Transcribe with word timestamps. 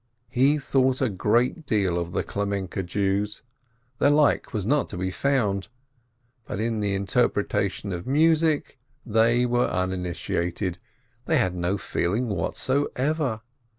He 0.31 0.57
thought 0.57 0.99
a 0.99 1.09
great 1.09 1.63
deal 1.63 1.99
of 1.99 2.11
the 2.11 2.23
Klemenke 2.23 2.83
Jews— 2.87 3.43
their 3.99 4.09
like 4.09 4.51
was 4.51 4.65
not 4.65 4.89
to 4.89 4.97
be 4.97 5.11
found— 5.11 5.67
but 6.47 6.59
in 6.59 6.79
the 6.79 6.95
inter 6.95 7.27
pretation 7.29 7.93
of 7.93 8.07
music 8.07 8.79
they 9.05 9.45
were 9.45 9.67
uninitiated, 9.67 10.79
they 11.25 11.37
had 11.37 11.53
no 11.53 11.77
feeling 11.77 12.29
whatever. 12.29 13.41